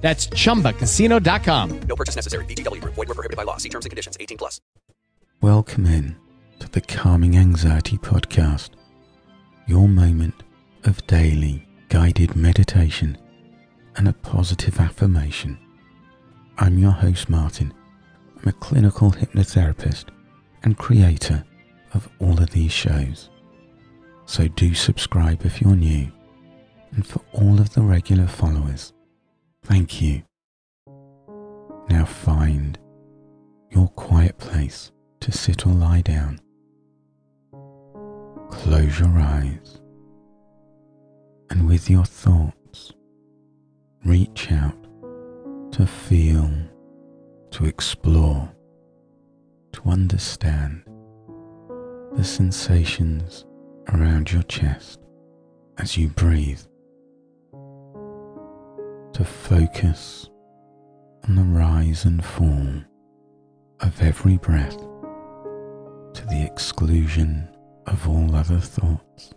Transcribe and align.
That's 0.00 0.28
chumbacasino.com. 0.28 1.80
No 1.80 1.96
purchase 1.96 2.16
necessary. 2.16 2.44
VGW 2.46 2.80
Group. 2.80 2.94
Void 2.94 3.08
were 3.08 3.14
prohibited 3.14 3.36
by 3.36 3.42
law. 3.42 3.58
See 3.58 3.68
terms 3.68 3.84
and 3.84 3.90
conditions. 3.90 4.16
18 4.18 4.38
plus. 4.38 4.60
Welcome 5.40 5.86
in 5.86 6.16
to 6.60 6.68
the 6.70 6.80
Calming 6.80 7.36
Anxiety 7.36 7.96
Podcast, 7.98 8.70
your 9.66 9.88
moment 9.88 10.34
of 10.84 11.06
daily 11.06 11.66
guided 11.88 12.34
meditation 12.34 13.16
and 13.96 14.08
a 14.08 14.12
positive 14.12 14.80
affirmation. 14.80 15.58
I'm 16.58 16.78
your 16.78 16.90
host, 16.90 17.28
Martin. 17.28 17.72
I'm 18.36 18.48
a 18.48 18.52
clinical 18.52 19.12
hypnotherapist 19.12 20.06
and 20.64 20.76
creator 20.76 21.44
of 21.94 22.08
all 22.18 22.40
of 22.40 22.50
these 22.50 22.72
shows. 22.72 23.30
So 24.26 24.48
do 24.48 24.74
subscribe 24.74 25.44
if 25.44 25.60
you're 25.60 25.76
new, 25.76 26.10
and 26.92 27.06
for 27.06 27.20
all 27.32 27.60
of 27.60 27.74
the 27.74 27.82
regular 27.82 28.26
followers, 28.26 28.92
thank 29.68 30.00
you. 30.00 30.22
Now 31.90 32.06
find 32.06 32.78
your 33.70 33.88
quiet 33.88 34.38
place 34.38 34.92
to 35.20 35.30
sit 35.30 35.66
or 35.66 35.72
lie 35.74 36.00
down. 36.00 36.40
Close 38.50 38.98
your 38.98 39.18
eyes 39.18 39.80
and 41.50 41.68
with 41.68 41.90
your 41.90 42.06
thoughts, 42.06 42.92
reach 44.06 44.50
out 44.50 44.76
to 45.72 45.86
feel, 45.86 46.50
to 47.50 47.66
explore, 47.66 48.50
to 49.72 49.82
understand 49.86 50.82
the 52.14 52.24
sensations 52.24 53.44
around 53.92 54.32
your 54.32 54.44
chest 54.44 55.00
as 55.76 55.96
you 55.98 56.08
breathe, 56.08 56.62
to 59.18 59.24
focus 59.24 60.30
on 61.26 61.34
the 61.34 61.42
rise 61.42 62.04
and 62.04 62.24
fall 62.24 62.84
of 63.80 64.00
every 64.00 64.36
breath 64.36 64.78
to 66.14 66.24
the 66.26 66.48
exclusion 66.48 67.48
of 67.88 68.08
all 68.08 68.32
other 68.36 68.60
thoughts. 68.60 69.32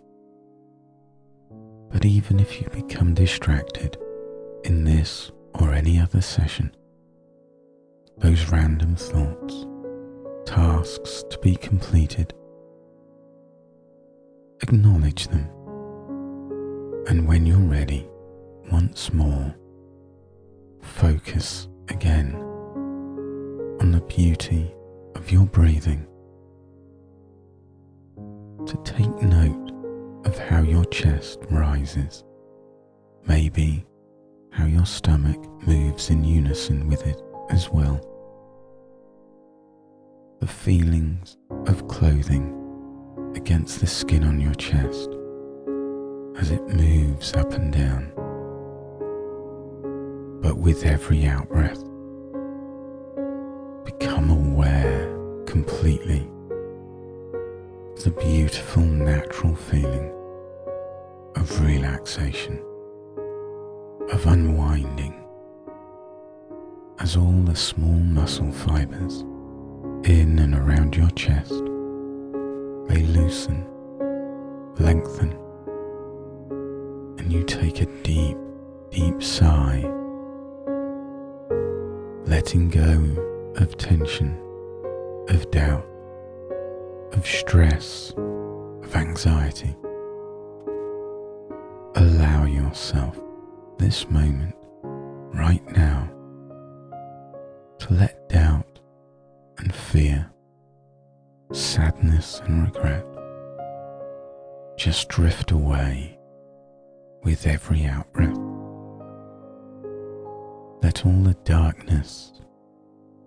But 1.90 2.04
even 2.04 2.38
if 2.38 2.60
you 2.60 2.68
become 2.68 3.12
distracted 3.12 3.96
in 4.62 4.84
this 4.84 5.32
or 5.56 5.72
any 5.72 5.98
other 5.98 6.20
session, 6.20 6.72
those 8.18 8.52
random 8.52 8.94
thoughts, 8.94 9.66
tasks 10.46 11.24
to 11.28 11.38
be 11.40 11.56
completed, 11.56 12.32
acknowledge 14.62 15.26
them. 15.26 15.48
And 17.08 17.26
when 17.26 17.46
you're 17.46 17.58
ready, 17.58 18.08
once 18.70 19.12
more, 19.12 19.56
focus 20.82 21.68
again 21.88 22.34
on 23.80 23.92
the 23.92 24.00
beauty 24.02 24.72
of 25.14 25.30
your 25.30 25.46
breathing. 25.46 26.06
To 28.66 28.76
take 28.84 29.22
note 29.22 29.72
of 30.24 30.38
how 30.38 30.62
your 30.62 30.84
chest 30.86 31.40
rises, 31.50 32.24
maybe 33.26 33.84
how 34.52 34.66
your 34.66 34.86
stomach 34.86 35.38
moves 35.66 36.10
in 36.10 36.24
unison 36.24 36.88
with 36.88 37.06
it 37.06 37.20
as 37.50 37.70
well. 37.70 38.00
The 40.40 40.46
feelings 40.46 41.36
of 41.66 41.88
clothing 41.88 42.58
against 43.34 43.80
the 43.80 43.86
skin 43.86 44.24
on 44.24 44.40
your 44.40 44.54
chest 44.54 45.10
as 46.36 46.50
it 46.50 46.66
moves 46.68 47.34
up 47.34 47.52
and 47.52 47.72
down. 47.72 48.11
With 50.62 50.86
every 50.86 51.26
out 51.26 51.48
breath, 51.48 51.82
become 53.84 54.30
aware 54.30 55.12
completely 55.44 56.20
of 57.96 58.04
the 58.04 58.12
beautiful 58.12 58.84
natural 58.84 59.56
feeling 59.56 60.12
of 61.34 61.60
relaxation, 61.60 62.62
of 64.12 64.24
unwinding, 64.24 65.24
as 67.00 67.16
all 67.16 67.42
the 67.42 67.56
small 67.56 67.98
muscle 67.98 68.52
fibers 68.52 69.22
in 70.04 70.38
and 70.38 70.54
around 70.54 70.94
your 70.94 71.10
chest 71.10 71.54
they 72.86 73.02
loosen, 73.02 73.66
lengthen, 74.78 75.36
and 77.18 77.32
you 77.32 77.42
take 77.42 77.80
a 77.80 77.86
deep, 78.04 78.36
deep 78.92 79.20
sigh, 79.20 79.92
letting 82.32 82.70
go 82.70 83.52
of 83.56 83.76
tension, 83.76 84.34
of 85.28 85.50
doubt, 85.50 85.86
of 87.12 87.26
stress, 87.26 88.14
of 88.16 88.96
anxiety. 88.96 89.76
Allow 91.94 92.46
yourself 92.46 93.20
this 93.76 94.08
moment 94.08 94.54
right 95.34 95.62
now 95.76 96.08
to 97.80 97.92
let 97.92 98.26
doubt 98.30 98.80
and 99.58 99.74
fear 99.74 100.30
sadness 101.52 102.40
and 102.46 102.62
regret 102.64 103.04
just 104.78 105.10
drift 105.10 105.50
away 105.50 106.18
with 107.24 107.46
every 107.46 107.84
out 107.84 108.10
breath. 108.14 108.51
Let 110.82 111.06
all 111.06 111.22
the 111.22 111.36
darkness 111.44 112.32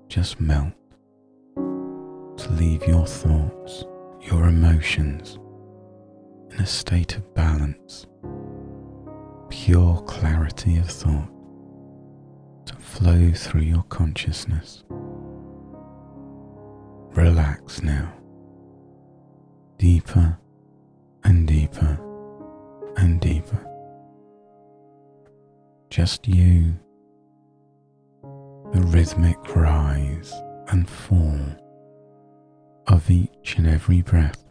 just 0.10 0.42
melt 0.42 0.74
to 1.56 2.52
leave 2.52 2.86
your 2.86 3.06
thoughts, 3.08 3.86
your 4.22 4.50
emotions 4.50 5.40
in 6.52 6.60
a 6.60 6.66
state 6.66 7.16
of 7.16 7.34
balance, 7.34 8.08
pure 9.50 10.02
clarity 10.02 10.78
of 10.78 10.90
thought 10.90 11.30
to 12.66 12.76
flow 12.76 13.32
through 13.32 13.62
your 13.62 13.84
consciousness. 13.84 14.84
Relax 17.16 17.82
now, 17.82 18.12
deeper 19.78 20.38
and 21.24 21.48
deeper 21.48 22.00
and 22.98 23.22
deeper. 23.22 23.66
Just 25.90 26.28
you, 26.28 26.74
the 28.76 28.82
rhythmic 28.88 29.56
rise 29.56 30.34
and 30.68 30.90
fall 30.90 31.40
of 32.88 33.10
each 33.10 33.56
and 33.58 33.68
every 33.68 34.02
breath, 34.02 34.44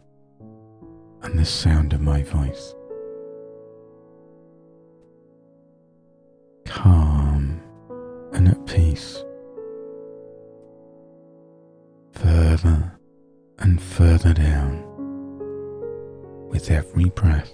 and 1.21 1.37
the 1.37 1.45
sound 1.45 1.93
of 1.93 2.01
my 2.01 2.23
voice. 2.23 2.73
Calm 6.65 7.61
and 8.33 8.47
at 8.47 8.65
peace. 8.65 9.23
Further 12.13 12.97
and 13.59 13.79
further 13.79 14.33
down 14.33 14.83
with 16.49 16.71
every 16.71 17.11
breath, 17.11 17.53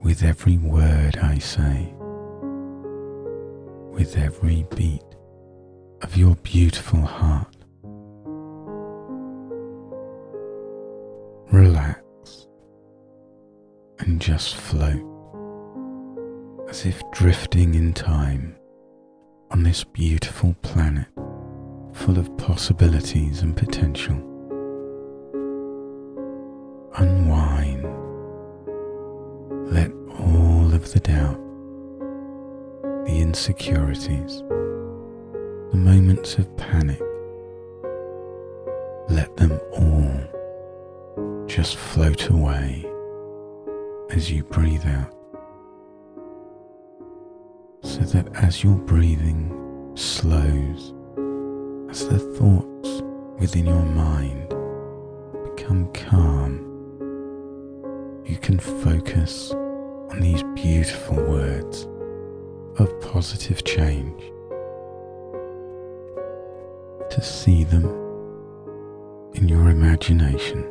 with 0.00 0.22
every 0.22 0.58
word 0.58 1.16
I 1.16 1.38
say, 1.38 1.92
with 3.92 4.16
every 4.16 4.66
beat 4.74 5.02
of 6.00 6.16
your 6.16 6.34
beautiful 6.36 7.00
heart. 7.00 7.54
Relax 11.52 12.02
and 13.98 14.20
just 14.20 14.56
float 14.56 15.04
as 16.68 16.86
if 16.86 17.02
drifting 17.12 17.74
in 17.74 17.92
time 17.92 18.56
on 19.50 19.62
this 19.62 19.84
beautiful 19.84 20.54
planet 20.62 21.06
full 21.92 22.18
of 22.18 22.34
possibilities 22.38 23.42
and 23.42 23.54
potential. 23.54 24.16
Unwind. 26.96 27.82
Let 29.70 29.92
all 30.18 30.72
of 30.74 30.92
the 30.92 31.00
doubt 31.00 31.38
the 33.04 33.20
insecurities, 33.20 34.42
the 35.72 35.76
moments 35.76 36.38
of 36.38 36.56
panic, 36.56 37.00
let 39.08 39.36
them 39.36 39.58
all 39.72 41.46
just 41.48 41.76
float 41.76 42.28
away 42.30 42.86
as 44.10 44.30
you 44.30 44.44
breathe 44.44 44.86
out. 44.86 45.12
So 47.82 48.00
that 48.00 48.28
as 48.36 48.62
your 48.62 48.76
breathing 48.76 49.50
slows, 49.96 50.94
as 51.90 52.06
the 52.08 52.20
thoughts 52.20 53.02
within 53.40 53.66
your 53.66 53.84
mind 53.84 54.48
become 55.44 55.90
calm, 55.92 56.68
you 58.24 58.36
can 58.36 58.60
focus 58.60 59.50
on 59.50 60.20
these 60.20 60.44
beautiful 60.54 61.16
words 61.16 61.88
of 62.78 63.00
positive 63.00 63.64
change. 63.64 64.20
To 67.10 67.22
see 67.22 67.64
them 67.64 67.84
in 69.34 69.48
your 69.48 69.68
imagination, 69.68 70.62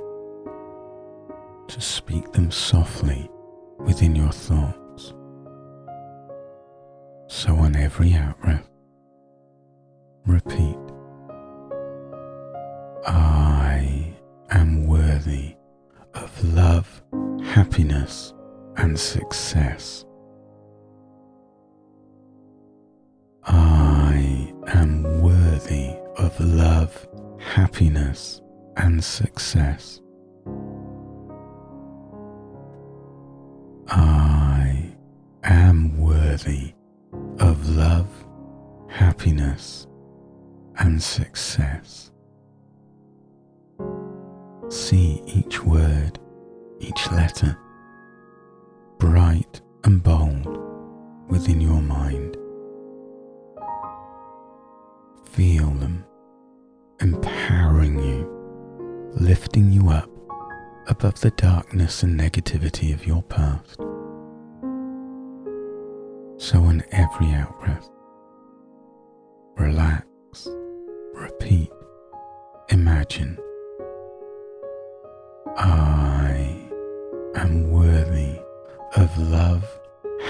to 1.67 1.81
speak 1.81 2.31
them 2.31 2.49
softly 2.51 3.29
within 3.79 4.15
your 4.15 4.31
thoughts. 4.31 5.13
So 7.27 7.55
on 7.55 7.75
every 7.75 8.13
out 8.13 8.39
breath, 8.41 8.69
repeat 10.25 10.77
I 13.05 14.13
am 14.49 14.85
worthy 14.87 15.55
of 16.13 16.53
love, 16.53 17.01
happiness, 17.43 18.33
and 18.77 18.99
success. 18.99 20.05
Love, 26.41 27.07
happiness, 27.39 28.41
and 28.77 29.03
success. 29.03 30.01
I 33.87 34.93
am 35.43 35.97
worthy 35.97 36.73
of 37.39 37.69
love, 37.69 38.07
happiness, 38.87 39.87
and 40.77 41.01
success. 41.01 42.11
See 44.69 45.21
each 45.25 45.63
word, 45.63 46.19
each 46.79 47.11
letter, 47.11 47.57
bright 48.97 49.61
and 49.83 50.01
bold 50.01 50.57
within 51.29 51.59
your 51.59 51.81
mind. 51.81 52.37
Feel 55.25 55.71
them 55.71 56.05
empowering 57.01 57.97
you, 57.99 59.09
lifting 59.19 59.71
you 59.71 59.89
up 59.89 60.09
above 60.87 61.19
the 61.21 61.31
darkness 61.31 62.03
and 62.03 62.19
negativity 62.19 62.93
of 62.93 63.07
your 63.07 63.23
past. 63.23 63.77
So, 66.37 66.59
on 66.59 66.83
every 66.91 67.27
outbreath, 67.33 67.89
relax, 69.57 70.05
repeat, 71.13 71.71
imagine. 72.69 73.37
I 75.57 76.69
am 77.35 77.69
worthy 77.71 78.39
of 78.95 79.17
love, 79.17 79.65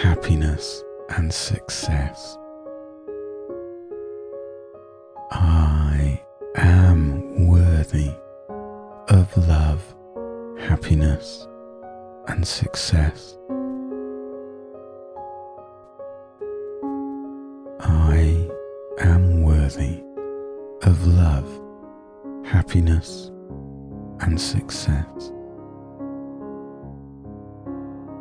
happiness, 0.01 0.83
and 1.09 1.33
success. 1.33 2.37
Worthy 7.91 8.13
of 9.09 9.35
love, 9.47 9.95
happiness, 10.59 11.47
and 12.27 12.47
success. 12.47 13.37
I 17.79 18.49
am 18.99 19.43
worthy 19.43 20.03
of 20.83 21.07
love, 21.07 21.47
happiness, 22.45 23.31
and 24.21 24.39
success. 24.39 25.31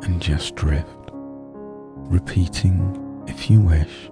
And 0.03 0.21
just 0.21 0.55
drift, 0.55 1.11
repeating 2.09 3.23
if 3.27 3.49
you 3.49 3.61
wish, 3.61 4.09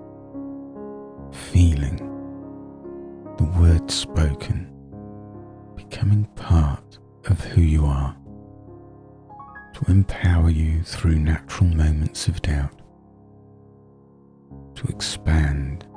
feeling 1.32 1.98
the 3.38 3.46
words 3.60 3.94
spoken, 3.94 4.68
becoming 5.90 6.26
part 6.36 7.00
of 7.26 7.44
who 7.46 7.62
you 7.62 7.84
are, 7.86 8.16
to 9.74 9.92
empower 9.92 10.50
you 10.50 10.84
through 10.84 11.18
natural 11.18 11.68
moments 11.68 12.28
of 12.28 12.40
doubt, 12.44 12.82
to 14.76 14.88
expand 14.88 15.88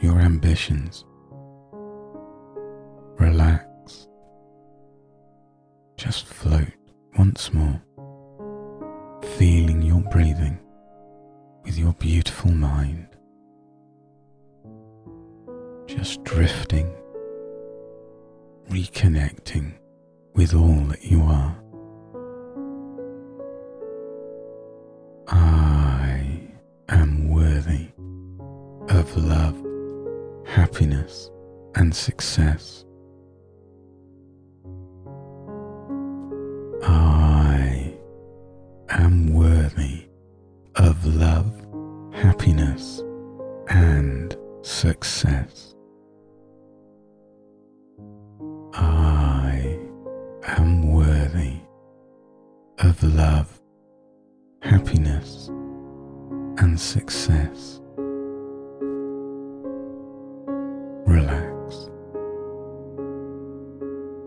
your 0.00 0.18
ambitions. 0.20 1.04
Relax. 3.18 4.08
Just 5.98 6.26
float 6.26 6.72
once 7.18 7.52
more, 7.52 7.82
feeling 9.36 9.82
your 9.82 10.00
breathing 10.00 10.58
with 11.62 11.78
your 11.78 11.92
beautiful 11.94 12.52
mind. 12.52 13.06
Just 15.86 16.24
drifting, 16.24 16.90
reconnecting 18.70 19.72
with 20.34 20.54
all 20.54 20.80
that 20.88 21.04
you 21.04 21.22
are. 21.22 21.56
I 25.28 26.40
am 26.88 27.28
worthy 27.28 27.88
of 28.88 29.16
love, 29.16 29.56
happiness, 30.46 31.30
and 31.74 31.94
success. 31.94 32.84
I 36.82 37.94
am 38.90 39.32
worthy 39.32 40.06
of 40.76 41.04
love, 41.04 41.52
happiness, 42.12 43.02
and 43.68 44.36
success. 44.62 45.65
Am 50.46 50.92
worthy 50.92 51.56
of 52.78 53.02
love, 53.02 53.60
happiness, 54.62 55.48
and 56.58 56.78
success. 56.78 57.80
Relax. 61.06 61.90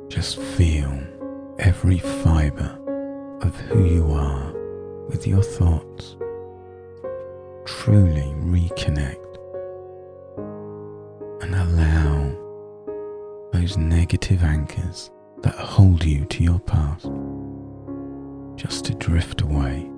Just 0.10 0.40
feel 0.40 0.92
every 1.60 2.00
fibre 2.00 2.78
of 3.42 3.56
who 3.56 3.86
you 3.86 4.12
are 4.12 4.54
with 5.08 5.26
your 5.26 5.44
thoughts. 5.44 6.18
Truly 7.66 8.34
reconnect 8.44 9.38
and 11.42 11.56
allow 11.56 12.36
those 13.54 13.78
negative 13.78 14.44
anchors 14.44 15.12
that 15.42 15.56
hold 15.56 16.04
you 16.04 16.26
to 16.26 16.44
your 16.44 16.60
past 16.60 17.10
just 18.56 18.86
to 18.86 18.94
drift 18.96 19.42
away, 19.42 19.90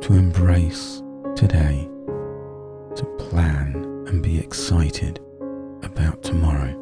to 0.00 0.14
embrace 0.14 1.02
today, 1.34 1.88
to 2.94 3.04
plan 3.18 3.74
and 4.08 4.22
be 4.22 4.38
excited 4.38 5.20
about 5.82 6.22
tomorrow. 6.22 6.72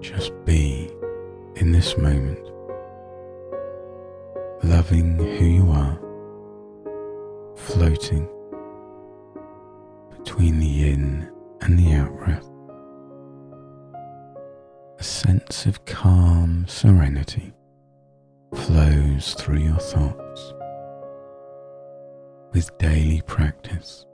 Just 0.00 0.32
be 0.44 0.90
in 1.56 1.70
this 1.70 1.96
moment, 1.96 2.44
loving 4.64 5.16
who 5.16 5.44
you 5.44 5.70
are, 5.70 5.98
floating 7.56 8.28
between 10.18 10.58
the 10.58 10.90
in 10.90 11.30
and 11.60 11.78
the 11.78 11.92
out 11.92 12.16
breath. 12.18 12.43
A 14.98 15.02
sense 15.02 15.66
of 15.66 15.84
calm 15.84 16.66
serenity 16.68 17.52
flows 18.54 19.34
through 19.34 19.58
your 19.58 19.78
thoughts. 19.78 20.54
With 22.52 22.76
daily 22.78 23.20
practice, 23.26 24.06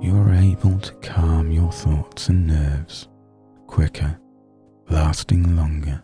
you 0.00 0.16
are 0.16 0.32
able 0.32 0.78
to 0.78 0.92
calm 0.94 1.50
your 1.50 1.70
thoughts 1.70 2.28
and 2.28 2.46
nerves 2.46 3.08
quicker, 3.66 4.18
lasting 4.88 5.54
longer, 5.56 6.02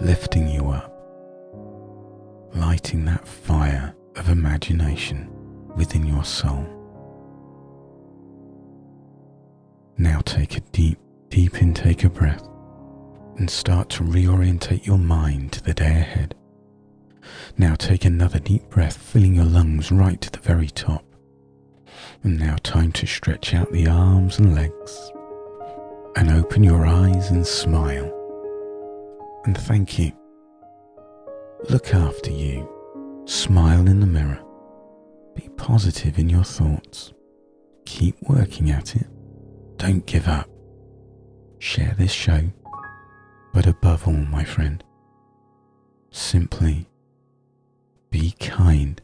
lifting 0.00 0.48
you 0.48 0.68
up, 0.68 0.92
lighting 2.54 3.04
that 3.04 3.28
fire 3.28 3.94
of 4.16 4.30
imagination 4.30 5.28
within 5.76 6.06
your 6.06 6.24
soul. 6.24 6.66
Now 9.98 10.20
take 10.24 10.56
a 10.56 10.60
deep, 10.72 10.98
deep 11.28 11.62
intake 11.62 12.04
of 12.04 12.14
breath 12.14 12.46
and 13.36 13.50
start 13.50 13.88
to 13.90 14.02
reorientate 14.02 14.86
your 14.86 14.98
mind 14.98 15.52
to 15.52 15.62
the 15.62 15.74
day 15.74 16.00
ahead. 16.00 16.34
Now 17.56 17.74
take 17.74 18.04
another 18.04 18.38
deep 18.38 18.68
breath, 18.70 18.96
filling 18.96 19.34
your 19.34 19.44
lungs 19.44 19.92
right 19.92 20.20
to 20.20 20.30
the 20.30 20.38
very 20.38 20.68
top. 20.68 21.04
And 22.22 22.38
now 22.38 22.56
time 22.62 22.92
to 22.92 23.06
stretch 23.06 23.54
out 23.54 23.70
the 23.70 23.86
arms 23.86 24.38
and 24.38 24.54
legs 24.54 25.12
and 26.16 26.30
open 26.30 26.64
your 26.64 26.84
eyes 26.86 27.30
and 27.30 27.46
smile. 27.46 28.12
And 29.44 29.56
thank 29.56 29.98
you. 29.98 30.12
Look 31.70 31.94
after 31.94 32.30
you. 32.30 32.68
Smile 33.26 33.86
in 33.86 34.00
the 34.00 34.06
mirror. 34.06 34.42
Be 35.34 35.48
positive 35.56 36.18
in 36.18 36.28
your 36.28 36.44
thoughts. 36.44 37.12
Keep 37.86 38.16
working 38.22 38.70
at 38.70 38.96
it. 38.96 39.06
Don't 39.76 40.04
give 40.06 40.26
up. 40.26 40.48
Share 41.58 41.94
this 41.98 42.12
show. 42.12 42.42
But 43.52 43.66
above 43.66 44.06
all, 44.06 44.12
my 44.12 44.44
friend, 44.44 44.82
simply 46.10 46.88
be 48.10 48.32
kind 48.38 49.00